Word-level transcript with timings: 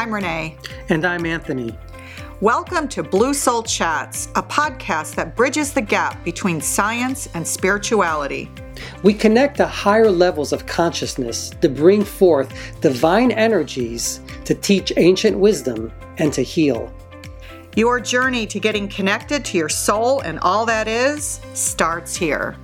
I'm 0.00 0.14
Renee. 0.14 0.56
And 0.88 1.04
I'm 1.04 1.26
Anthony. 1.26 1.76
Welcome 2.40 2.88
to 2.88 3.02
Blue 3.02 3.34
Soul 3.34 3.62
Chats, 3.62 4.28
a 4.34 4.42
podcast 4.42 5.14
that 5.16 5.36
bridges 5.36 5.74
the 5.74 5.82
gap 5.82 6.24
between 6.24 6.58
science 6.58 7.28
and 7.34 7.46
spirituality. 7.46 8.50
We 9.02 9.12
connect 9.12 9.58
to 9.58 9.66
higher 9.66 10.10
levels 10.10 10.54
of 10.54 10.64
consciousness 10.64 11.50
to 11.60 11.68
bring 11.68 12.02
forth 12.02 12.80
divine 12.80 13.30
energies 13.30 14.22
to 14.46 14.54
teach 14.54 14.90
ancient 14.96 15.38
wisdom 15.38 15.92
and 16.16 16.32
to 16.32 16.40
heal. 16.40 16.90
Your 17.76 18.00
journey 18.00 18.46
to 18.46 18.58
getting 18.58 18.88
connected 18.88 19.44
to 19.44 19.58
your 19.58 19.68
soul 19.68 20.20
and 20.20 20.38
all 20.38 20.64
that 20.64 20.88
is 20.88 21.42
starts 21.52 22.16
here. 22.16 22.56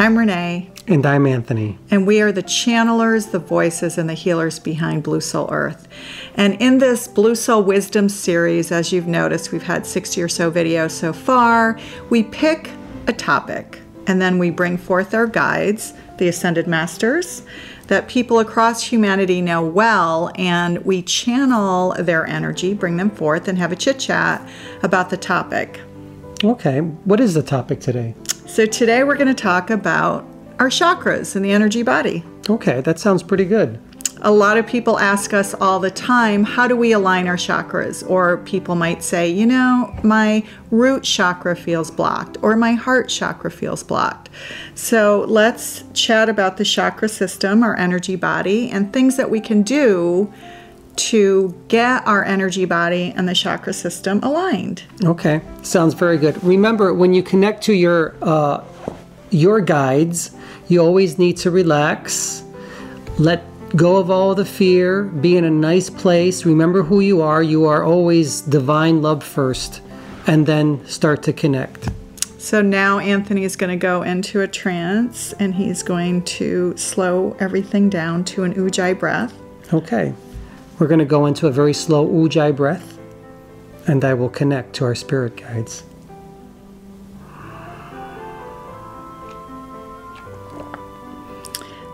I'm 0.00 0.18
Renee. 0.18 0.71
And 0.88 1.06
I'm 1.06 1.26
Anthony. 1.26 1.78
And 1.90 2.08
we 2.08 2.20
are 2.20 2.32
the 2.32 2.42
channelers, 2.42 3.30
the 3.30 3.38
voices, 3.38 3.98
and 3.98 4.08
the 4.08 4.14
healers 4.14 4.58
behind 4.58 5.04
Blue 5.04 5.20
Soul 5.20 5.48
Earth. 5.52 5.86
And 6.34 6.60
in 6.60 6.78
this 6.78 7.06
Blue 7.06 7.36
Soul 7.36 7.62
Wisdom 7.62 8.08
series, 8.08 8.72
as 8.72 8.92
you've 8.92 9.06
noticed, 9.06 9.52
we've 9.52 9.62
had 9.62 9.86
60 9.86 10.20
or 10.20 10.28
so 10.28 10.50
videos 10.50 10.90
so 10.90 11.12
far. 11.12 11.78
We 12.10 12.24
pick 12.24 12.70
a 13.06 13.12
topic 13.12 13.78
and 14.08 14.20
then 14.20 14.38
we 14.38 14.50
bring 14.50 14.76
forth 14.76 15.14
our 15.14 15.28
guides, 15.28 15.92
the 16.18 16.26
Ascended 16.26 16.66
Masters, 16.66 17.42
that 17.86 18.08
people 18.08 18.40
across 18.40 18.82
humanity 18.82 19.40
know 19.40 19.64
well, 19.64 20.32
and 20.34 20.84
we 20.84 21.02
channel 21.02 21.94
their 21.98 22.26
energy, 22.26 22.74
bring 22.74 22.96
them 22.96 23.10
forth, 23.10 23.46
and 23.46 23.56
have 23.58 23.70
a 23.70 23.76
chit 23.76 24.00
chat 24.00 24.48
about 24.82 25.10
the 25.10 25.16
topic. 25.16 25.80
Okay, 26.42 26.80
what 26.80 27.20
is 27.20 27.34
the 27.34 27.42
topic 27.42 27.78
today? 27.78 28.14
So, 28.46 28.66
today 28.66 29.04
we're 29.04 29.16
going 29.16 29.28
to 29.28 29.34
talk 29.34 29.70
about 29.70 30.26
our 30.62 30.68
chakras 30.68 31.34
and 31.34 31.44
the 31.44 31.50
energy 31.50 31.82
body. 31.82 32.22
Okay, 32.48 32.80
that 32.82 33.00
sounds 33.00 33.24
pretty 33.24 33.44
good. 33.44 33.80
A 34.20 34.30
lot 34.30 34.56
of 34.56 34.64
people 34.64 34.96
ask 35.00 35.34
us 35.34 35.54
all 35.54 35.80
the 35.80 35.90
time, 35.90 36.44
how 36.44 36.68
do 36.68 36.76
we 36.76 36.92
align 36.92 37.26
our 37.26 37.34
chakras? 37.34 38.08
Or 38.08 38.36
people 38.36 38.76
might 38.76 39.02
say, 39.02 39.28
you 39.28 39.44
know, 39.44 39.92
my 40.04 40.44
root 40.70 41.02
chakra 41.02 41.56
feels 41.56 41.90
blocked, 41.90 42.36
or 42.42 42.54
my 42.54 42.74
heart 42.74 43.08
chakra 43.08 43.50
feels 43.50 43.82
blocked. 43.82 44.30
So 44.76 45.24
let's 45.26 45.82
chat 45.94 46.28
about 46.28 46.58
the 46.58 46.64
chakra 46.64 47.08
system, 47.08 47.64
our 47.64 47.76
energy 47.76 48.14
body, 48.14 48.70
and 48.70 48.92
things 48.92 49.16
that 49.16 49.28
we 49.28 49.40
can 49.40 49.62
do 49.62 50.32
to 50.94 51.60
get 51.66 52.06
our 52.06 52.24
energy 52.24 52.66
body 52.66 53.12
and 53.16 53.28
the 53.28 53.34
chakra 53.34 53.72
system 53.72 54.20
aligned. 54.22 54.84
Okay, 55.02 55.40
sounds 55.62 55.94
very 55.94 56.18
good. 56.18 56.40
Remember, 56.44 56.94
when 56.94 57.12
you 57.14 57.24
connect 57.24 57.64
to 57.64 57.72
your 57.72 58.14
uh, 58.22 58.62
your 59.30 59.60
guides, 59.60 60.30
you 60.68 60.80
always 60.80 61.18
need 61.18 61.36
to 61.38 61.50
relax, 61.50 62.44
let 63.18 63.44
go 63.76 63.96
of 63.96 64.10
all 64.10 64.34
the 64.34 64.44
fear, 64.44 65.04
be 65.04 65.36
in 65.36 65.44
a 65.44 65.50
nice 65.50 65.88
place, 65.90 66.44
remember 66.44 66.82
who 66.82 67.00
you 67.00 67.22
are. 67.22 67.42
You 67.42 67.64
are 67.66 67.84
always 67.84 68.40
divine 68.42 69.02
love 69.02 69.22
first, 69.22 69.80
and 70.26 70.46
then 70.46 70.84
start 70.86 71.22
to 71.24 71.32
connect. 71.32 71.88
So 72.38 72.60
now 72.60 72.98
Anthony 72.98 73.44
is 73.44 73.54
going 73.54 73.70
to 73.70 73.76
go 73.76 74.02
into 74.02 74.40
a 74.40 74.48
trance 74.48 75.32
and 75.34 75.54
he's 75.54 75.82
going 75.84 76.24
to 76.24 76.76
slow 76.76 77.36
everything 77.38 77.88
down 77.88 78.24
to 78.24 78.42
an 78.42 78.54
ujjayi 78.54 78.98
breath. 78.98 79.32
Okay. 79.72 80.12
We're 80.78 80.88
going 80.88 80.98
to 80.98 81.04
go 81.04 81.26
into 81.26 81.46
a 81.46 81.52
very 81.52 81.72
slow 81.72 82.06
ujjayi 82.06 82.56
breath, 82.56 82.98
and 83.86 84.04
I 84.04 84.14
will 84.14 84.28
connect 84.28 84.74
to 84.74 84.84
our 84.84 84.96
spirit 84.96 85.36
guides. 85.36 85.84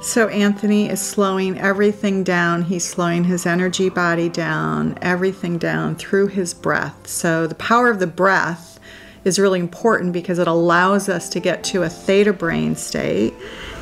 So 0.00 0.28
Anthony 0.28 0.88
is 0.88 1.00
slowing 1.00 1.58
everything 1.58 2.22
down. 2.22 2.62
He's 2.62 2.88
slowing 2.88 3.24
his 3.24 3.46
energy 3.46 3.88
body 3.88 4.28
down, 4.28 4.96
everything 5.02 5.58
down 5.58 5.96
through 5.96 6.28
his 6.28 6.54
breath. 6.54 7.08
So 7.08 7.48
the 7.48 7.56
power 7.56 7.90
of 7.90 7.98
the 7.98 8.06
breath 8.06 8.78
is 9.24 9.40
really 9.40 9.58
important 9.58 10.12
because 10.12 10.38
it 10.38 10.46
allows 10.46 11.08
us 11.08 11.28
to 11.30 11.40
get 11.40 11.64
to 11.64 11.82
a 11.82 11.88
theta 11.88 12.32
brain 12.32 12.76
state. 12.76 13.34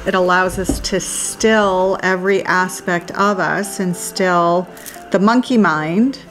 It 0.06 0.14
allows 0.14 0.58
us 0.58 0.80
to 0.80 1.00
still 1.00 1.98
every 2.02 2.42
aspect 2.44 3.10
of 3.10 3.38
us 3.38 3.78
and 3.78 3.94
still 3.94 4.66
the 5.12 5.18
monkey 5.18 5.58
mind. 5.58 6.22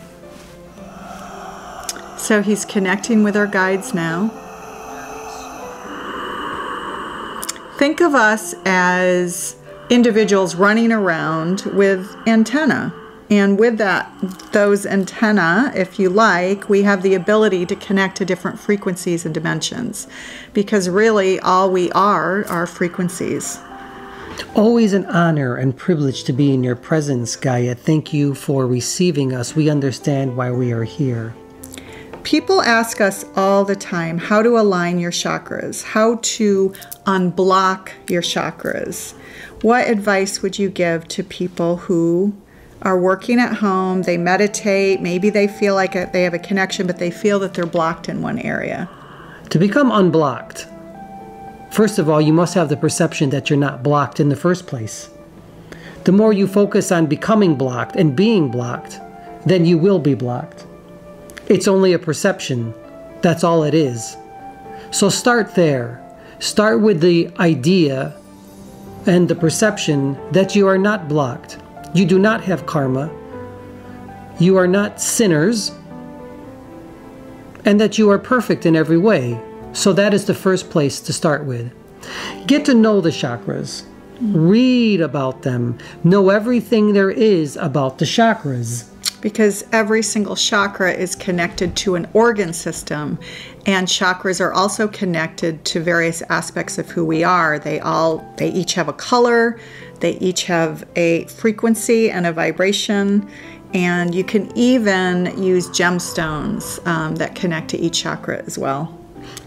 So 2.18 2.42
he's 2.42 2.66
connecting 2.66 3.24
with 3.24 3.38
our 3.38 3.48
guides 3.48 3.94
now. 3.94 4.30
Think 7.78 8.02
of 8.02 8.16
us 8.16 8.56
as 8.66 9.58
individuals 9.90 10.56
running 10.56 10.92
around 10.92 11.62
with 11.74 12.16
antenna. 12.28 12.94
And 13.30 13.58
with 13.58 13.80
that, 13.80 14.12
those 14.52 14.86
antenna, 14.86 15.72
if 15.76 15.98
you 15.98 16.10
like, 16.10 16.70
we 16.70 16.84
have 16.84 17.02
the 17.02 17.16
ability 17.16 17.66
to 17.66 17.76
connect 17.76 18.18
to 18.18 18.26
different 18.26 18.60
frequencies 18.60 19.26
and 19.26 19.34
dimensions. 19.34 20.08
Because 20.54 20.90
really, 20.90 21.40
all 21.40 21.72
we 21.72 21.92
are 21.94 22.46
are 22.46 22.68
frequencies. 22.68 23.60
Always 24.54 24.94
an 24.94 25.06
honor 25.06 25.56
and 25.56 25.76
privilege 25.76 26.24
to 26.26 26.34
be 26.34 26.54
in 26.54 26.64
your 26.64 26.76
presence, 26.76 27.36
Gaia. 27.36 27.74
Thank 27.74 28.14
you 28.14 28.36
for 28.36 28.68
receiving 28.68 29.34
us. 29.34 29.56
We 29.56 29.70
understand 29.70 30.36
why 30.38 30.52
we 30.52 30.72
are 30.72 30.84
here. 30.84 31.34
People 32.24 32.62
ask 32.62 33.02
us 33.02 33.24
all 33.36 33.64
the 33.64 33.76
time 33.76 34.18
how 34.18 34.42
to 34.42 34.58
align 34.58 35.00
your 35.00 35.12
chakras, 35.12 35.84
how 35.84 36.20
to 36.22 36.74
unblock 37.06 37.92
your 38.10 38.22
chakras. 38.22 39.14
What 39.66 39.90
advice 39.90 40.44
would 40.44 40.60
you 40.60 40.70
give 40.70 41.08
to 41.08 41.24
people 41.24 41.78
who 41.78 42.36
are 42.84 43.00
working 43.00 43.40
at 43.40 43.52
home, 43.56 44.04
they 44.04 44.16
meditate, 44.16 45.02
maybe 45.02 45.32
they 45.32 45.48
feel 45.48 45.74
like 45.74 46.12
they 46.12 46.22
have 46.22 46.36
a 46.36 46.38
connection, 46.38 46.86
but 46.86 47.00
they 47.00 47.10
feel 47.10 47.40
that 47.40 47.56
they're 47.56 47.66
blocked 47.66 48.08
in 48.08 48.22
one 48.22 48.38
area? 48.38 48.88
To 49.50 49.58
become 49.58 49.92
unblocked, 49.92 50.68
first 51.72 51.98
of 51.98 52.08
all, 52.08 52.22
you 52.22 52.32
must 52.32 52.54
have 52.54 52.70
the 52.70 52.78
perception 52.78 53.32
that 53.32 53.50
you're 53.50 53.58
not 53.58 53.82
blocked 53.82 54.20
in 54.20 54.30
the 54.30 54.36
first 54.36 54.68
place. 54.68 55.10
The 56.04 56.12
more 56.12 56.32
you 56.32 56.46
focus 56.46 56.92
on 56.92 57.08
becoming 57.08 57.56
blocked 57.56 57.96
and 57.96 58.16
being 58.16 58.52
blocked, 58.52 59.00
then 59.48 59.66
you 59.66 59.80
will 59.80 59.98
be 59.98 60.14
blocked. 60.14 60.68
It's 61.48 61.68
only 61.68 61.92
a 61.94 61.98
perception. 61.98 62.72
That's 63.24 63.44
all 63.44 63.64
it 63.64 63.74
is. 63.74 64.16
So 64.92 65.10
start 65.10 65.56
there. 65.56 66.04
Start 66.38 66.82
with 66.82 67.02
the 67.02 67.32
idea 67.40 68.16
and 69.08 69.28
the 69.28 69.36
perception 69.36 70.18
that 70.32 70.56
you 70.56 70.68
are 70.68 70.78
not 70.78 71.08
blocked. 71.08 71.60
You 71.94 72.06
do 72.06 72.20
not 72.20 72.44
have 72.44 72.66
karma. 72.66 73.12
You 74.40 74.58
are 74.58 74.68
not 74.68 75.02
sinners. 75.02 75.72
And 77.64 77.80
that 77.80 77.98
you 77.98 78.10
are 78.10 78.20
perfect 78.20 78.66
in 78.66 78.76
every 78.76 78.98
way. 78.98 79.40
So 79.74 79.94
that 79.94 80.14
is 80.14 80.26
the 80.26 80.34
first 80.34 80.70
place 80.70 81.00
to 81.02 81.14
start 81.14 81.46
with. 81.46 81.72
Get 82.48 82.66
to 82.66 82.74
know 82.74 83.02
the 83.02 83.10
chakras. 83.10 83.84
Read 84.22 85.02
about 85.02 85.42
them. 85.42 85.78
Know 86.04 86.30
everything 86.30 86.94
there 86.94 87.12
is 87.12 87.58
about 87.58 87.98
the 87.98 88.06
chakras 88.06 88.90
because 89.26 89.66
every 89.72 90.04
single 90.04 90.36
chakra 90.36 90.94
is 90.94 91.16
connected 91.16 91.76
to 91.76 91.96
an 91.96 92.08
organ 92.14 92.54
system 92.54 93.18
and 93.66 93.88
chakras 93.88 94.40
are 94.40 94.54
also 94.54 94.88
connected 94.88 95.66
to 95.66 95.80
various 95.80 96.22
aspects 96.30 96.78
of 96.78 96.88
who 96.92 97.04
we 97.04 97.24
are 97.24 97.58
they 97.58 97.80
all 97.80 98.24
they 98.38 98.52
each 98.52 98.76
have 98.76 98.88
a 98.88 98.94
color 98.94 99.60
they 100.00 100.12
each 100.20 100.44
have 100.44 100.88
a 100.96 101.26
frequency 101.26 102.12
and 102.12 102.28
a 102.28 102.32
vibration 102.32 103.28
and 103.74 104.14
you 104.14 104.24
can 104.24 104.56
even 104.56 105.36
use 105.42 105.70
gemstones 105.70 106.86
um, 106.86 107.16
that 107.16 107.34
connect 107.34 107.68
to 107.68 107.80
each 107.80 108.04
chakra 108.04 108.38
as 108.44 108.60
well 108.60 108.96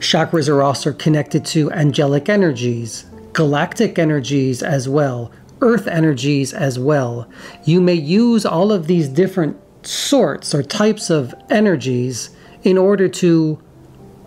chakras 0.00 0.48
are 0.48 0.60
also 0.60 0.92
connected 0.92 1.44
to 1.44 1.70
angelic 1.70 2.28
energies 2.28 3.06
galactic 3.32 3.96
energies 3.96 4.60
as 4.60 4.88
well 4.88 5.30
earth 5.60 5.86
energies 5.88 6.52
as 6.52 6.78
well. 6.78 7.28
You 7.64 7.80
may 7.80 7.94
use 7.94 8.46
all 8.46 8.70
of 8.70 8.86
these 8.86 9.08
different 9.08 9.56
sorts 9.88 10.54
or 10.54 10.62
types 10.62 11.08
of 11.08 11.34
energies 11.48 12.30
in 12.62 12.76
order 12.76 13.08
to, 13.08 13.58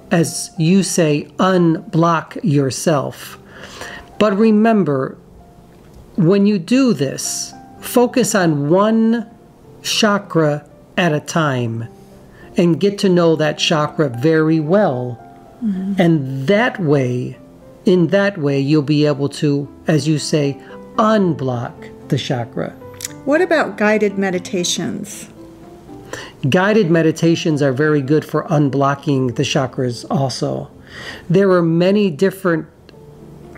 as 0.09 0.51
you 0.57 0.81
say, 0.81 1.23
unblock 1.37 2.39
yourself. 2.43 3.37
But 4.17 4.35
remember, 4.37 5.17
when 6.15 6.47
you 6.47 6.57
do 6.57 6.93
this, 6.93 7.53
focus 7.79 8.33
on 8.33 8.69
one 8.69 9.29
chakra 9.83 10.67
at 10.97 11.13
a 11.13 11.19
time 11.19 11.87
and 12.57 12.79
get 12.79 12.97
to 12.99 13.09
know 13.09 13.35
that 13.35 13.57
chakra 13.57 14.09
very 14.09 14.59
well. 14.59 15.19
Mm-hmm. 15.63 15.93
And 16.01 16.47
that 16.47 16.79
way, 16.79 17.37
in 17.85 18.07
that 18.07 18.37
way, 18.39 18.59
you'll 18.59 18.81
be 18.81 19.05
able 19.05 19.29
to, 19.29 19.71
as 19.87 20.07
you 20.07 20.17
say, 20.17 20.59
unblock 20.95 22.09
the 22.09 22.17
chakra. 22.17 22.71
What 23.25 23.41
about 23.41 23.77
guided 23.77 24.17
meditations? 24.17 25.29
Guided 26.49 26.89
meditations 26.89 27.61
are 27.61 27.71
very 27.71 28.01
good 28.01 28.25
for 28.25 28.43
unblocking 28.45 29.35
the 29.35 29.43
chakras 29.43 30.05
also. 30.09 30.71
There 31.29 31.51
are 31.51 31.61
many 31.61 32.09
different 32.09 32.67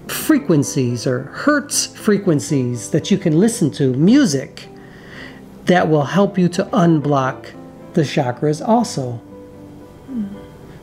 frequencies 0.07 1.07
or 1.07 1.24
hertz 1.24 1.88
frequencies 1.88 2.89
that 2.89 3.09
you 3.09 3.18
can 3.18 3.39
listen 3.39 3.71
to, 3.71 3.94
music. 3.94 4.68
that 5.65 5.89
will 5.89 6.03
help 6.03 6.38
you 6.38 6.50
to 6.50 6.65
unblock 6.65 7.53
the 7.94 8.01
chakras 8.01 8.65
also. 8.65 9.21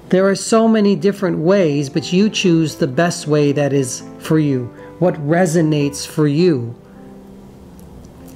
There 0.09 0.27
are 0.27 0.35
so 0.35 0.67
many 0.67 0.97
different 0.97 1.39
ways, 1.39 1.89
but 1.89 2.13
you 2.13 2.31
choose 2.31 2.77
the 2.77 2.87
best 2.87 3.27
way 3.27 3.53
that 3.53 3.73
is 3.73 4.03
for 4.19 4.39
you, 4.39 4.65
what 4.99 5.15
resonates 5.17 6.07
for 6.07 6.27
you. 6.27 6.75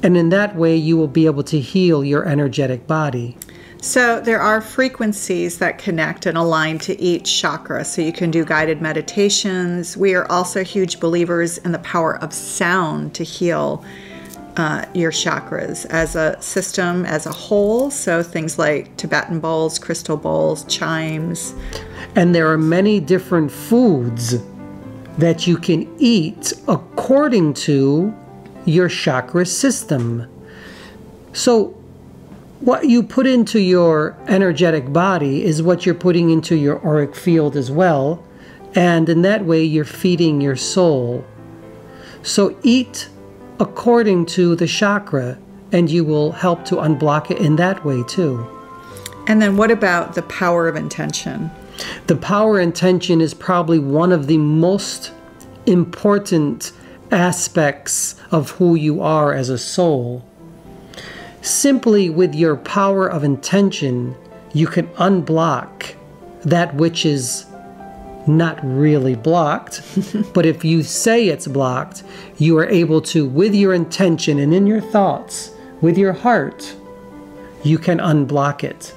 And 0.02 0.16
in 0.16 0.28
that 0.28 0.54
way, 0.54 0.76
you 0.76 0.96
will 0.96 1.08
be 1.08 1.26
able 1.26 1.42
to 1.44 1.58
heal 1.58 2.04
your 2.04 2.26
energetic 2.28 2.86
body. 2.86 3.36
So 3.84 4.18
there 4.18 4.40
are 4.40 4.62
frequencies 4.62 5.58
that 5.58 5.76
connect 5.76 6.24
and 6.24 6.38
align 6.38 6.78
to 6.78 6.98
each 6.98 7.38
chakra. 7.38 7.84
So 7.84 8.00
you 8.00 8.14
can 8.14 8.30
do 8.30 8.42
guided 8.42 8.80
meditations. 8.80 9.94
We 9.94 10.14
are 10.14 10.24
also 10.32 10.64
huge 10.64 11.00
believers 11.00 11.58
in 11.58 11.72
the 11.72 11.78
power 11.80 12.16
of 12.16 12.32
sound 12.32 13.14
to 13.16 13.24
heal 13.24 13.84
uh, 14.56 14.86
your 14.94 15.10
chakras 15.10 15.84
as 15.90 16.16
a 16.16 16.40
system, 16.40 17.04
as 17.04 17.26
a 17.26 17.30
whole. 17.30 17.90
So 17.90 18.22
things 18.22 18.58
like 18.58 18.96
Tibetan 18.96 19.38
bowls, 19.38 19.78
crystal 19.78 20.16
bowls, 20.16 20.64
chimes. 20.64 21.54
And 22.16 22.34
there 22.34 22.50
are 22.50 22.56
many 22.56 23.00
different 23.00 23.52
foods 23.52 24.36
that 25.18 25.46
you 25.46 25.58
can 25.58 25.94
eat 25.98 26.54
according 26.68 27.52
to 27.52 28.14
your 28.64 28.88
chakra 28.88 29.44
system. 29.44 30.26
So, 31.34 31.76
what 32.64 32.88
you 32.88 33.02
put 33.02 33.26
into 33.26 33.60
your 33.60 34.16
energetic 34.26 34.90
body 34.90 35.44
is 35.44 35.62
what 35.62 35.84
you're 35.84 35.94
putting 35.94 36.30
into 36.30 36.56
your 36.56 36.82
auric 36.82 37.14
field 37.14 37.56
as 37.56 37.70
well. 37.70 38.24
And 38.74 39.06
in 39.10 39.20
that 39.20 39.44
way, 39.44 39.62
you're 39.62 39.84
feeding 39.84 40.40
your 40.40 40.56
soul. 40.56 41.26
So, 42.22 42.58
eat 42.62 43.10
according 43.60 44.26
to 44.26 44.56
the 44.56 44.66
chakra, 44.66 45.38
and 45.72 45.90
you 45.90 46.04
will 46.04 46.32
help 46.32 46.64
to 46.64 46.76
unblock 46.76 47.30
it 47.30 47.38
in 47.38 47.56
that 47.56 47.84
way 47.84 48.02
too. 48.04 48.46
And 49.26 49.42
then, 49.42 49.58
what 49.58 49.70
about 49.70 50.14
the 50.14 50.22
power 50.22 50.66
of 50.66 50.74
intention? 50.74 51.50
The 52.06 52.16
power 52.16 52.58
intention 52.58 53.20
is 53.20 53.34
probably 53.34 53.78
one 53.78 54.10
of 54.10 54.26
the 54.26 54.38
most 54.38 55.12
important 55.66 56.72
aspects 57.10 58.16
of 58.30 58.52
who 58.52 58.74
you 58.74 59.02
are 59.02 59.34
as 59.34 59.50
a 59.50 59.58
soul. 59.58 60.24
Simply 61.44 62.08
with 62.08 62.34
your 62.34 62.56
power 62.56 63.06
of 63.06 63.22
intention, 63.22 64.16
you 64.54 64.66
can 64.66 64.86
unblock 64.94 65.94
that 66.40 66.74
which 66.74 67.04
is 67.04 67.44
not 68.26 68.58
really 68.62 69.14
blocked, 69.14 69.82
but 70.32 70.46
if 70.46 70.64
you 70.64 70.82
say 70.82 71.28
it's 71.28 71.46
blocked, 71.46 72.02
you 72.38 72.56
are 72.56 72.66
able 72.66 73.02
to, 73.02 73.26
with 73.26 73.54
your 73.54 73.74
intention 73.74 74.38
and 74.38 74.54
in 74.54 74.66
your 74.66 74.80
thoughts, 74.80 75.50
with 75.82 75.98
your 75.98 76.14
heart, 76.14 76.74
you 77.62 77.76
can 77.76 77.98
unblock 77.98 78.64
it. 78.64 78.94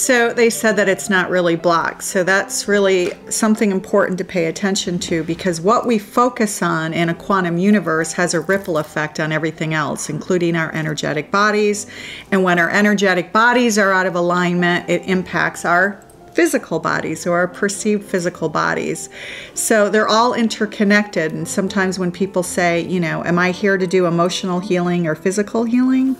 So 0.00 0.32
they 0.32 0.48
said 0.48 0.76
that 0.76 0.88
it's 0.88 1.10
not 1.10 1.28
really 1.28 1.56
blocked. 1.56 2.04
So 2.04 2.24
that's 2.24 2.66
really 2.66 3.12
something 3.28 3.70
important 3.70 4.16
to 4.16 4.24
pay 4.24 4.46
attention 4.46 4.98
to 5.00 5.22
because 5.24 5.60
what 5.60 5.86
we 5.86 5.98
focus 5.98 6.62
on 6.62 6.94
in 6.94 7.10
a 7.10 7.14
quantum 7.14 7.58
universe 7.58 8.14
has 8.14 8.32
a 8.32 8.40
ripple 8.40 8.78
effect 8.78 9.20
on 9.20 9.30
everything 9.30 9.74
else, 9.74 10.08
including 10.08 10.56
our 10.56 10.74
energetic 10.74 11.30
bodies. 11.30 11.86
And 12.32 12.42
when 12.42 12.58
our 12.58 12.70
energetic 12.70 13.30
bodies 13.30 13.76
are 13.76 13.92
out 13.92 14.06
of 14.06 14.14
alignment, 14.14 14.88
it 14.88 15.02
impacts 15.04 15.66
our 15.66 16.02
physical 16.32 16.78
bodies 16.78 17.26
or 17.26 17.36
our 17.36 17.48
perceived 17.48 18.02
physical 18.02 18.48
bodies. 18.48 19.10
So 19.52 19.90
they're 19.90 20.08
all 20.08 20.32
interconnected. 20.32 21.32
And 21.32 21.46
sometimes 21.46 21.98
when 21.98 22.10
people 22.10 22.42
say, 22.42 22.80
you 22.80 23.00
know, 23.00 23.22
am 23.24 23.38
I 23.38 23.50
here 23.50 23.76
to 23.76 23.86
do 23.86 24.06
emotional 24.06 24.60
healing 24.60 25.06
or 25.06 25.14
physical 25.14 25.64
healing? 25.64 26.16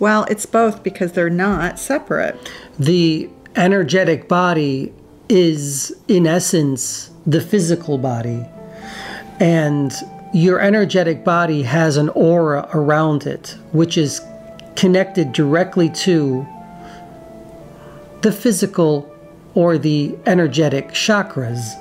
Well, 0.00 0.24
it's 0.24 0.46
both 0.46 0.82
because 0.82 1.12
they're 1.12 1.30
not 1.30 1.78
separate. 1.78 2.50
The 2.78 3.28
energetic 3.54 4.28
body 4.28 4.92
is, 5.28 5.94
in 6.08 6.26
essence, 6.26 7.10
the 7.26 7.40
physical 7.40 7.98
body. 7.98 8.44
And 9.38 9.92
your 10.32 10.58
energetic 10.60 11.22
body 11.22 11.62
has 11.62 11.98
an 11.98 12.08
aura 12.10 12.68
around 12.72 13.26
it, 13.26 13.56
which 13.72 13.98
is 13.98 14.22
connected 14.74 15.32
directly 15.32 15.90
to 15.90 16.46
the 18.22 18.32
physical 18.32 19.14
or 19.54 19.76
the 19.76 20.16
energetic 20.24 20.88
chakras. 20.88 21.76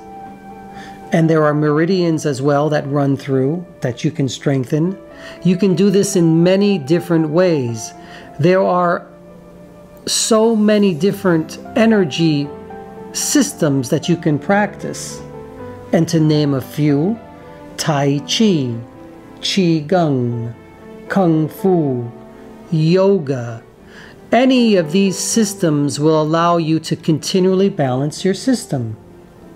And 1.14 1.30
there 1.30 1.44
are 1.46 1.54
meridians 1.54 2.26
as 2.26 2.42
well 2.42 2.70
that 2.70 2.86
run 2.88 3.16
through 3.16 3.66
that 3.82 4.04
you 4.04 4.12
can 4.12 4.28
strengthen. 4.28 4.98
You 5.44 5.56
can 5.56 5.74
do 5.76 5.90
this 5.90 6.16
in 6.16 6.44
many 6.44 6.78
different 6.78 7.30
ways. 7.30 7.94
There 8.40 8.62
are 8.62 9.06
so 10.06 10.56
many 10.56 10.94
different 10.94 11.60
energy 11.76 12.48
systems 13.14 13.90
that 13.90 14.08
you 14.08 14.16
can 14.16 14.40
practice. 14.40 15.22
And 15.92 16.08
to 16.08 16.20
name 16.20 16.54
a 16.54 16.62
few, 16.62 17.20
Tai 17.78 18.20
Chi, 18.20 18.76
Qi 19.42 19.88
Gong, 19.88 20.54
Kung 21.10 21.50
Fu, 21.50 22.12
Yoga, 22.72 23.64
any 24.32 24.76
of 24.76 24.92
these 24.92 25.18
systems 25.18 26.00
will 26.00 26.22
allow 26.22 26.58
you 26.58 26.80
to 26.82 26.96
continually 26.96 27.70
balance 27.70 28.24
your 28.24 28.36
system, 28.36 28.96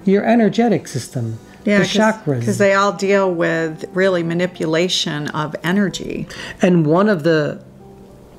your 0.03 0.25
energetic 0.25 0.88
system, 0.88 1.38
yeah, 1.63 1.80
the 1.80 1.85
chakras. 1.85 2.39
Because 2.39 2.57
they 2.57 2.74
all 2.74 2.91
deal 2.91 3.31
with 3.33 3.85
really 3.94 4.24
manipulation 4.24 5.27
of 5.30 5.56
energy. 5.63 6.27
And 6.62 6.85
one 6.85 7.07
of 7.07 7.24
the 7.24 7.63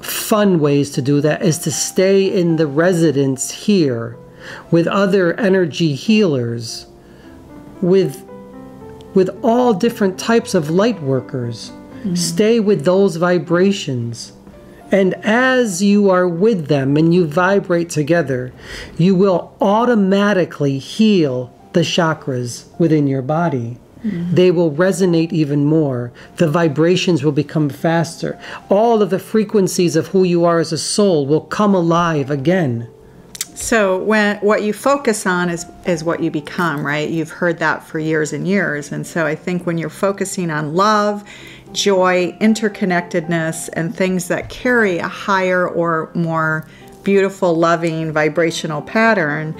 fun 0.05 0.61
ways 0.61 0.91
to 0.93 1.03
do 1.03 1.21
that 1.21 1.43
is 1.43 1.59
to 1.59 1.73
stay 1.73 2.25
in 2.25 2.57
the 2.57 2.67
residence 2.67 3.51
here 3.51 4.17
with 4.71 4.87
other 4.87 5.35
energy 5.35 5.95
healers, 5.95 6.87
with 7.81 8.25
with 9.15 9.31
all 9.43 9.73
different 9.73 10.19
types 10.19 10.55
of 10.55 10.71
light 10.71 11.01
workers. 11.01 11.71
Mm-hmm. 11.71 12.15
Stay 12.17 12.59
with 12.59 12.85
those 12.85 13.17
vibrations 13.17 14.33
and 14.95 15.15
as 15.25 15.83
you 15.83 16.09
are 16.11 16.29
with 16.29 16.69
them 16.69 16.97
and 16.97 17.13
you 17.13 17.27
vibrate 17.27 17.91
together, 17.91 18.53
you 18.97 19.17
will 19.17 19.57
automatically 19.61 20.79
heal 20.79 21.53
the 21.73 21.81
chakras 21.81 22.67
within 22.79 23.09
your 23.09 23.21
body. 23.21 23.79
Mm-hmm. 24.05 24.35
They 24.35 24.51
will 24.51 24.71
resonate 24.71 25.33
even 25.33 25.65
more. 25.65 26.13
The 26.37 26.49
vibrations 26.49 27.25
will 27.25 27.33
become 27.33 27.71
faster. 27.71 28.39
All 28.69 29.01
of 29.01 29.11
the 29.11 29.19
frequencies 29.19 29.97
of 29.97 30.09
who 30.09 30.25
you 30.25 30.45
are 30.45 30.59
as 30.59 30.73
a 30.73 30.79
soul 30.79 31.27
will 31.27 31.41
come 31.41 31.75
alive 31.75 32.31
again. 32.31 32.89
So 33.55 34.03
when 34.03 34.39
what 34.39 34.63
you 34.63 34.73
focus 34.73 35.27
on 35.27 35.49
is 35.49 35.65
is 35.87 36.03
what 36.03 36.21
you 36.21 36.31
become, 36.31 36.85
right? 36.85 37.09
You've 37.09 37.31
heard 37.31 37.59
that 37.61 37.85
for 37.85 37.99
years 37.99 38.33
and 38.33 38.49
years. 38.49 38.91
And 38.91 39.07
so 39.07 39.27
I 39.27 39.37
think 39.37 39.65
when 39.65 39.79
you're 39.79 39.89
focusing 39.89 40.51
on 40.51 40.75
love 40.75 41.25
joy, 41.73 42.37
interconnectedness, 42.41 43.69
and 43.73 43.95
things 43.95 44.29
that 44.29 44.49
carry 44.49 44.99
a 44.99 45.09
higher 45.09 45.69
or 45.69 46.11
more 46.15 46.67
beautiful, 47.03 47.55
loving, 47.55 48.13
vibrational 48.13 48.81
pattern, 48.81 49.55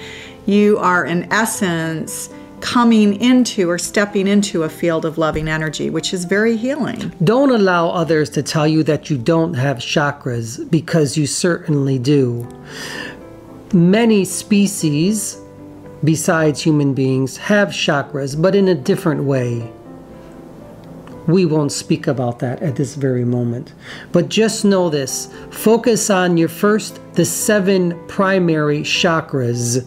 you 0.45 0.77
are 0.77 1.05
in 1.05 1.31
essence 1.31 2.29
coming 2.65 3.21
into 3.21 3.69
or 3.69 3.77
stepping 3.77 4.27
into 4.27 4.63
a 4.63 4.69
field 4.69 5.05
of 5.05 5.19
loving 5.19 5.47
energy, 5.47 5.91
which 5.91 6.15
is 6.15 6.25
very 6.25 6.57
healing. 6.57 7.13
Don't 7.23 7.51
allow 7.51 7.89
others 7.89 8.27
to 8.31 8.41
tell 8.41 8.67
you 8.67 8.81
that 8.81 9.07
you 9.07 9.19
don't 9.19 9.53
have 9.53 9.77
chakras 9.77 10.67
because 10.71 11.15
you 11.15 11.27
certainly 11.27 11.99
do. 11.99 12.47
Many 13.71 14.25
species, 14.25 15.39
besides 16.03 16.59
human 16.59 16.95
beings, 16.95 17.37
have 17.37 17.69
chakras, 17.69 18.41
but 18.41 18.55
in 18.55 18.67
a 18.67 18.73
different 18.73 19.25
way. 19.25 19.71
We 21.27 21.45
won't 21.45 21.71
speak 21.71 22.07
about 22.07 22.39
that 22.39 22.63
at 22.63 22.77
this 22.77 22.95
very 22.95 23.25
moment. 23.25 23.73
But 24.11 24.27
just 24.27 24.65
know 24.65 24.89
this 24.89 25.31
focus 25.51 26.09
on 26.09 26.35
your 26.35 26.49
first, 26.49 26.99
the 27.13 27.25
seven 27.25 27.95
primary 28.07 28.81
chakras, 28.81 29.85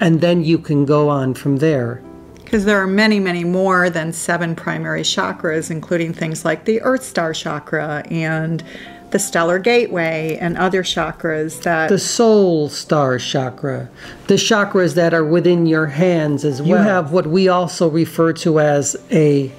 and 0.00 0.20
then 0.20 0.42
you 0.42 0.58
can 0.58 0.84
go 0.84 1.08
on 1.08 1.32
from 1.32 1.58
there. 1.58 2.02
Because 2.46 2.64
there 2.64 2.80
are 2.80 2.86
many, 2.86 3.20
many 3.20 3.44
more 3.44 3.90
than 3.90 4.12
seven 4.12 4.56
primary 4.56 5.02
chakras, 5.02 5.70
including 5.70 6.14
things 6.14 6.44
like 6.44 6.64
the 6.64 6.80
Earth 6.80 7.02
Star 7.02 7.34
chakra 7.34 8.04
and 8.08 8.64
the 9.10 9.18
stellar 9.18 9.58
gateway 9.58 10.38
and 10.40 10.56
other 10.56 10.82
chakras 10.82 11.62
that 11.62 11.88
the 11.88 11.98
soul 11.98 12.68
star 12.68 13.18
chakra 13.18 13.88
the 14.26 14.34
chakras 14.34 14.96
that 14.96 15.14
are 15.14 15.24
within 15.24 15.64
your 15.64 15.86
hands 15.86 16.44
as 16.44 16.60
well 16.60 16.70
you 16.70 16.74
have 16.74 17.12
what 17.12 17.24
we 17.24 17.46
also 17.46 17.88
refer 17.88 18.32
to 18.32 18.58
as 18.58 18.96
a 19.12 19.50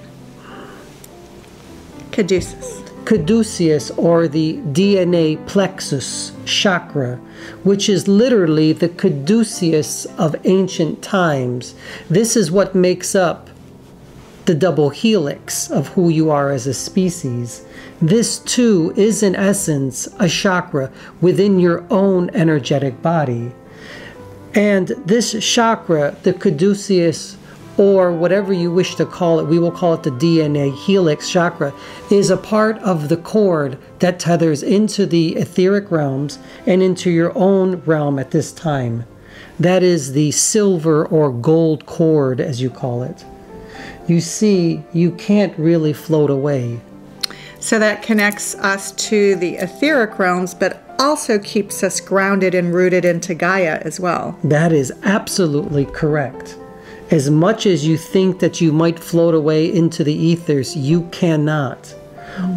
Caduceus. 2.17 2.76
Caduceus, 3.07 3.89
or 3.91 4.27
the 4.27 4.57
DNA 4.73 5.37
plexus 5.47 6.33
chakra, 6.43 7.15
which 7.63 7.87
is 7.87 8.05
literally 8.09 8.73
the 8.73 8.89
caduceus 8.89 10.03
of 10.17 10.35
ancient 10.43 11.01
times. 11.01 11.73
This 12.09 12.35
is 12.35 12.51
what 12.51 12.75
makes 12.75 13.15
up 13.15 13.49
the 14.43 14.53
double 14.53 14.89
helix 14.89 15.71
of 15.71 15.87
who 15.87 16.09
you 16.09 16.29
are 16.29 16.51
as 16.51 16.67
a 16.67 16.73
species. 16.73 17.63
This 18.01 18.39
too 18.39 18.93
is, 18.97 19.23
in 19.23 19.37
essence, 19.37 20.09
a 20.19 20.27
chakra 20.27 20.91
within 21.21 21.61
your 21.61 21.85
own 21.89 22.29
energetic 22.31 23.01
body. 23.01 23.53
And 24.53 24.89
this 25.05 25.33
chakra, 25.39 26.17
the 26.23 26.33
caduceus, 26.33 27.37
or 27.77 28.11
whatever 28.11 28.51
you 28.51 28.71
wish 28.71 28.95
to 28.95 29.05
call 29.05 29.39
it, 29.39 29.45
we 29.45 29.59
will 29.59 29.71
call 29.71 29.93
it 29.93 30.03
the 30.03 30.11
DNA 30.11 30.75
helix 30.75 31.29
chakra, 31.29 31.73
is 32.11 32.29
a 32.29 32.37
part 32.37 32.77
of 32.79 33.09
the 33.09 33.17
cord 33.17 33.77
that 33.99 34.19
tethers 34.19 34.63
into 34.63 35.05
the 35.05 35.35
etheric 35.35 35.91
realms 35.91 36.39
and 36.65 36.81
into 36.81 37.09
your 37.11 37.31
own 37.37 37.75
realm 37.85 38.17
at 38.19 38.31
this 38.31 38.51
time. 38.51 39.05
That 39.59 39.83
is 39.83 40.13
the 40.13 40.31
silver 40.31 41.05
or 41.05 41.31
gold 41.31 41.85
cord, 41.85 42.39
as 42.39 42.61
you 42.61 42.69
call 42.69 43.03
it. 43.03 43.23
You 44.07 44.21
see, 44.21 44.83
you 44.93 45.11
can't 45.11 45.57
really 45.57 45.93
float 45.93 46.29
away. 46.29 46.79
So 47.59 47.79
that 47.79 48.03
connects 48.03 48.55
us 48.55 48.91
to 48.93 49.35
the 49.35 49.55
etheric 49.55 50.19
realms, 50.19 50.53
but 50.53 50.83
also 50.99 51.37
keeps 51.39 51.83
us 51.83 51.99
grounded 51.99 52.55
and 52.55 52.73
rooted 52.73 53.03
into 53.05 53.33
Gaia 53.33 53.79
as 53.81 53.99
well. 53.99 54.37
That 54.43 54.71
is 54.71 54.93
absolutely 55.03 55.85
correct. 55.85 56.57
As 57.09 57.29
much 57.29 57.65
as 57.65 57.87
you 57.87 57.95
think 57.95 58.39
that 58.39 58.59
you 58.59 58.73
might 58.73 58.99
float 58.99 59.33
away 59.33 59.73
into 59.73 60.03
the 60.03 60.13
ethers, 60.13 60.75
you 60.75 61.03
cannot. 61.11 61.95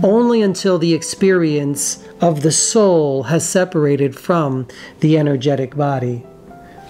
Only 0.02 0.42
until 0.42 0.76
the 0.76 0.92
experience 0.92 2.04
of 2.20 2.42
the 2.42 2.50
soul 2.50 3.24
has 3.24 3.48
separated 3.48 4.18
from 4.18 4.66
the 4.98 5.16
energetic 5.16 5.76
body. 5.76 6.26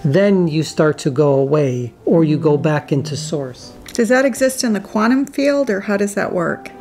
Then 0.03 0.47
you 0.47 0.63
start 0.63 0.97
to 0.99 1.11
go 1.11 1.33
away 1.33 1.93
or 2.05 2.23
you 2.23 2.39
go 2.39 2.57
back 2.57 2.91
into 2.91 3.15
source. 3.15 3.73
Does 3.93 4.09
that 4.09 4.25
exist 4.25 4.63
in 4.63 4.73
the 4.73 4.79
quantum 4.79 5.25
field 5.25 5.69
or 5.69 5.81
how 5.81 5.97
does 5.97 6.15
that 6.15 6.33
work? 6.33 6.71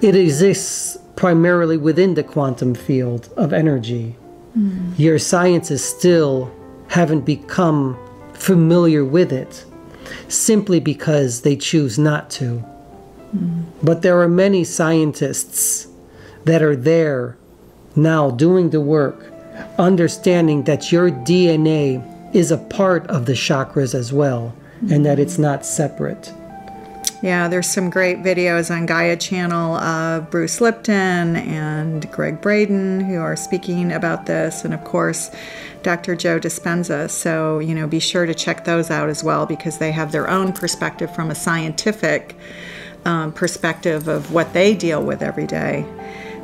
It 0.00 0.14
exists 0.14 0.96
primarily 1.16 1.76
within 1.76 2.14
the 2.14 2.22
quantum 2.22 2.76
field 2.76 3.28
of 3.36 3.52
energy. 3.52 4.14
Mm. 4.56 4.96
Your 4.96 5.18
scientists 5.18 5.84
still 5.84 6.54
haven't 6.86 7.22
become 7.22 7.98
familiar 8.34 9.04
with 9.04 9.32
it 9.32 9.64
simply 10.28 10.80
because 10.80 11.42
they 11.42 11.56
choose 11.56 11.98
not 11.98 12.30
to. 12.30 12.64
Mm. 13.34 13.64
But 13.82 14.02
there 14.02 14.20
are 14.20 14.28
many 14.28 14.64
scientists 14.64 15.88
that 16.44 16.62
are 16.62 16.76
there 16.76 17.36
now 17.96 18.30
doing 18.30 18.70
the 18.70 18.80
work, 18.80 19.32
understanding 19.78 20.64
that 20.64 20.92
your 20.92 21.10
DNA 21.10 22.02
is 22.34 22.50
a 22.50 22.58
part 22.58 23.06
of 23.08 23.26
the 23.26 23.32
chakras 23.32 23.94
as 23.94 24.12
well, 24.12 24.54
mm. 24.82 24.92
and 24.92 25.04
that 25.04 25.18
it's 25.18 25.38
not 25.38 25.64
separate. 25.64 26.32
Yeah, 27.20 27.48
there's 27.48 27.66
some 27.66 27.90
great 27.90 28.18
videos 28.18 28.72
on 28.74 28.86
Gaia 28.86 29.16
channel 29.16 29.74
of 29.74 30.30
Bruce 30.30 30.60
Lipton 30.60 31.34
and 31.34 32.08
Gregg 32.12 32.40
Braden 32.40 33.00
who 33.00 33.18
are 33.18 33.34
speaking 33.34 33.90
about 33.90 34.26
this, 34.26 34.64
and 34.64 34.72
of 34.72 34.84
course, 34.84 35.32
Dr. 35.82 36.14
Joe 36.14 36.38
Dispenza. 36.38 37.10
So, 37.10 37.58
you 37.58 37.74
know, 37.74 37.88
be 37.88 37.98
sure 37.98 38.24
to 38.24 38.34
check 38.34 38.64
those 38.64 38.88
out 38.88 39.08
as 39.08 39.24
well 39.24 39.46
because 39.46 39.78
they 39.78 39.90
have 39.90 40.12
their 40.12 40.30
own 40.30 40.52
perspective 40.52 41.12
from 41.12 41.32
a 41.32 41.34
scientific 41.34 42.36
um, 43.04 43.32
perspective 43.32 44.06
of 44.06 44.32
what 44.32 44.52
they 44.52 44.76
deal 44.76 45.02
with 45.02 45.20
every 45.20 45.46
day. 45.46 45.84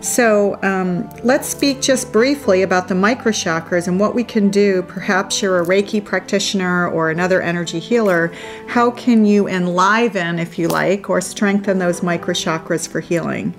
So 0.04 0.58
um, 0.62 1.08
let's 1.22 1.48
speak 1.48 1.80
just 1.80 2.12
briefly 2.12 2.60
about 2.60 2.88
the 2.88 2.94
microchakras 2.94 3.88
and 3.88 3.98
what 3.98 4.14
we 4.14 4.22
can 4.22 4.50
do. 4.50 4.82
Perhaps 4.82 5.40
you're 5.40 5.62
a 5.62 5.64
Reiki 5.64 6.04
practitioner 6.04 6.86
or 6.86 7.08
another 7.08 7.40
energy 7.40 7.78
healer. 7.78 8.30
How 8.66 8.90
can 8.90 9.24
you 9.24 9.48
enliven, 9.48 10.38
if 10.38 10.58
you 10.58 10.68
like, 10.68 11.08
or 11.08 11.22
strengthen 11.22 11.78
those 11.78 12.02
microchakras 12.02 12.86
for 12.86 13.00
healing? 13.00 13.54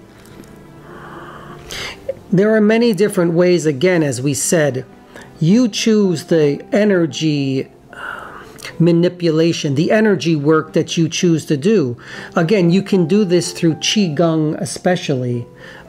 There 2.31 2.53
are 2.53 2.61
many 2.61 2.93
different 2.93 3.33
ways, 3.33 3.65
again, 3.65 4.03
as 4.03 4.21
we 4.21 4.35
said. 4.35 4.85
You 5.39 5.67
choose 5.67 6.25
the 6.25 6.63
energy 6.71 7.71
manipulation, 8.77 9.73
the 9.73 9.91
energy 9.91 10.35
work 10.35 10.73
that 10.73 10.95
you 10.95 11.09
choose 11.09 11.45
to 11.45 11.57
do. 11.57 11.97
Again, 12.35 12.69
you 12.69 12.83
can 12.83 13.07
do 13.07 13.25
this 13.25 13.51
through 13.51 13.75
Qigong, 13.75 14.59
especially. 14.61 15.47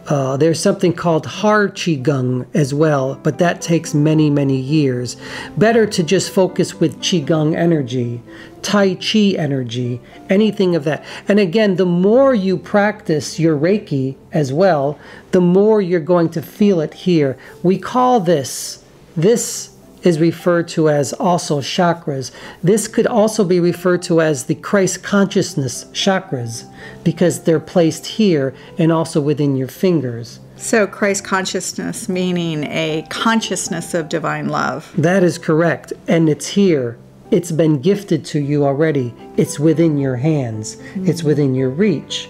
Uh, 0.08 0.36
there's 0.36 0.60
something 0.60 0.92
called 0.92 1.26
Har 1.26 1.68
Qigong 1.68 2.46
as 2.54 2.72
well, 2.72 3.18
but 3.22 3.38
that 3.38 3.60
takes 3.60 3.92
many, 3.92 4.30
many 4.30 4.56
years. 4.56 5.16
Better 5.56 5.86
to 5.86 6.02
just 6.02 6.30
focus 6.30 6.78
with 6.78 7.00
Qigong 7.00 7.56
energy, 7.56 8.22
Tai 8.62 8.94
Chi 8.94 9.34
energy, 9.36 10.00
anything 10.28 10.76
of 10.76 10.84
that. 10.84 11.04
And 11.26 11.40
again, 11.40 11.74
the 11.76 11.86
more 11.86 12.34
you 12.34 12.56
practice 12.56 13.40
your 13.40 13.58
Reiki 13.58 14.16
as 14.32 14.52
well, 14.52 14.98
the 15.32 15.40
more 15.40 15.80
you're 15.80 16.00
going 16.00 16.28
to 16.30 16.42
feel 16.42 16.80
it 16.80 16.94
here. 16.94 17.36
We 17.64 17.78
call 17.78 18.20
this, 18.20 18.84
this 19.16 19.75
is 20.06 20.20
referred 20.20 20.68
to 20.68 20.88
as 20.88 21.12
also 21.12 21.60
chakras. 21.60 22.30
This 22.62 22.88
could 22.88 23.06
also 23.06 23.44
be 23.44 23.60
referred 23.60 24.02
to 24.02 24.20
as 24.20 24.44
the 24.44 24.54
Christ 24.54 25.02
consciousness 25.02 25.84
chakras 25.86 26.64
because 27.04 27.42
they're 27.42 27.60
placed 27.60 28.06
here 28.06 28.54
and 28.78 28.92
also 28.92 29.20
within 29.20 29.56
your 29.56 29.68
fingers. 29.68 30.40
So, 30.56 30.86
Christ 30.86 31.24
consciousness 31.24 32.08
meaning 32.08 32.64
a 32.64 33.04
consciousness 33.10 33.92
of 33.92 34.08
divine 34.08 34.48
love. 34.48 34.90
That 34.96 35.22
is 35.22 35.36
correct. 35.36 35.92
And 36.08 36.28
it's 36.28 36.46
here. 36.46 36.96
It's 37.30 37.52
been 37.52 37.82
gifted 37.82 38.24
to 38.26 38.38
you 38.38 38.64
already. 38.64 39.12
It's 39.36 39.58
within 39.58 39.98
your 39.98 40.16
hands, 40.16 40.76
mm-hmm. 40.76 41.08
it's 41.08 41.22
within 41.22 41.54
your 41.54 41.70
reach. 41.70 42.28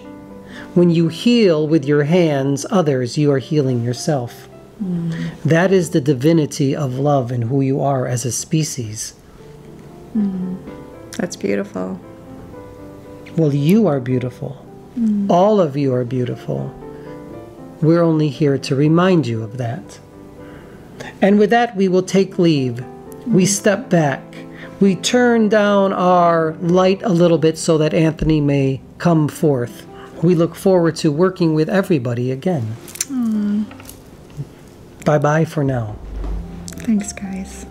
When 0.74 0.90
you 0.90 1.08
heal 1.08 1.68
with 1.68 1.84
your 1.84 2.04
hands 2.04 2.64
others, 2.70 3.16
you 3.16 3.30
are 3.30 3.38
healing 3.38 3.82
yourself. 3.82 4.48
Mm. 4.82 5.42
That 5.42 5.72
is 5.72 5.90
the 5.90 6.00
divinity 6.00 6.76
of 6.76 6.98
love 6.98 7.32
and 7.32 7.44
who 7.44 7.60
you 7.60 7.80
are 7.80 8.06
as 8.06 8.24
a 8.24 8.32
species. 8.32 9.14
Mm. 10.14 10.56
That's 11.12 11.36
beautiful. 11.36 11.98
Well, 13.36 13.54
you 13.54 13.86
are 13.86 14.00
beautiful. 14.00 14.64
Mm. 14.98 15.30
All 15.30 15.60
of 15.60 15.76
you 15.76 15.94
are 15.94 16.04
beautiful. 16.04 16.74
We're 17.80 18.02
only 18.02 18.28
here 18.28 18.58
to 18.58 18.74
remind 18.74 19.26
you 19.26 19.42
of 19.42 19.56
that. 19.58 19.98
And 21.22 21.38
with 21.38 21.50
that, 21.50 21.76
we 21.76 21.88
will 21.88 22.02
take 22.02 22.38
leave. 22.38 22.84
We 23.26 23.44
mm. 23.44 23.48
step 23.48 23.88
back. 23.88 24.22
We 24.78 24.94
turn 24.94 25.48
down 25.48 25.94
our 25.94 26.52
light 26.60 27.02
a 27.02 27.08
little 27.08 27.38
bit 27.38 27.56
so 27.56 27.78
that 27.78 27.94
Anthony 27.94 28.42
may 28.42 28.82
come 28.98 29.28
forth. 29.28 29.86
We 30.22 30.34
look 30.34 30.54
forward 30.54 30.96
to 30.96 31.10
working 31.10 31.54
with 31.54 31.70
everybody 31.70 32.30
again. 32.30 32.76
Bye 35.06 35.18
bye 35.18 35.44
for 35.44 35.62
now. 35.62 35.94
Thanks, 36.66 37.12
guys. 37.12 37.64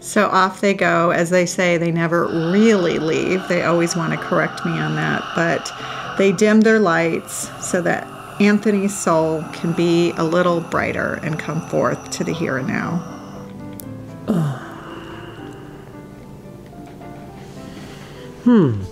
So 0.00 0.28
off 0.28 0.60
they 0.60 0.74
go. 0.74 1.10
As 1.10 1.30
they 1.30 1.46
say, 1.46 1.78
they 1.78 1.90
never 1.90 2.26
really 2.26 2.98
leave. 2.98 3.48
They 3.48 3.64
always 3.64 3.96
want 3.96 4.12
to 4.12 4.18
correct 4.18 4.64
me 4.66 4.72
on 4.72 4.94
that. 4.96 5.24
But 5.34 5.72
they 6.18 6.30
dim 6.32 6.60
their 6.60 6.78
lights 6.78 7.50
so 7.66 7.80
that 7.80 8.06
Anthony's 8.40 8.96
soul 8.96 9.42
can 9.54 9.72
be 9.72 10.10
a 10.12 10.24
little 10.24 10.60
brighter 10.60 11.14
and 11.22 11.38
come 11.38 11.66
forth 11.68 12.10
to 12.10 12.24
the 12.24 12.34
here 12.34 12.58
and 12.58 12.68
now. 12.68 12.98
Hmm. 18.44 18.82